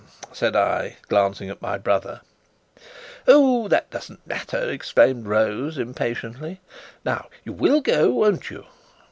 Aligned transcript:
said 0.31 0.55
I, 0.55 0.97
glancing 1.09 1.51
at 1.51 1.61
my 1.61 1.77
brother. 1.77 2.21
"Oh, 3.27 3.67
that 3.67 3.91
doesn't 3.91 4.25
matter!" 4.25 4.67
exclaimed 4.71 5.27
Rose 5.27 5.77
impatiently. 5.77 6.59
"Now, 7.05 7.27
you 7.43 7.53
will 7.53 7.81
go, 7.81 8.09
won't 8.09 8.49
you?" 8.49 8.65